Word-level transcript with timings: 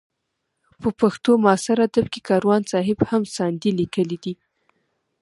په 0.81 0.89
پښتو 0.99 1.31
معاصر 1.43 1.77
ادب 1.87 2.05
کې 2.13 2.21
کاروان 2.29 2.61
صاحب 2.71 2.99
هم 3.09 3.21
ساندې 3.35 3.69
لیکلې 3.79 4.17
دي. 4.23 4.33